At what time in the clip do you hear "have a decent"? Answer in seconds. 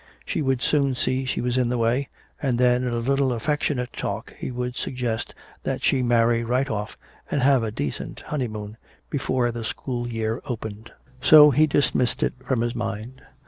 7.43-8.21